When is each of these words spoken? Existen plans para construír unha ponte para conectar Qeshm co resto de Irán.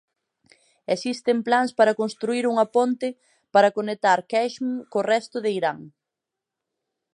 Existen 0.95 1.37
plans 1.47 1.71
para 1.79 1.97
construír 2.01 2.43
unha 2.51 2.65
ponte 2.75 3.07
para 3.53 3.73
conectar 3.77 4.19
Qeshm 4.29 4.69
co 4.91 4.99
resto 5.13 5.37
de 5.43 5.49
Irán. 5.59 5.79